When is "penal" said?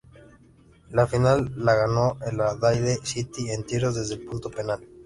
4.49-4.83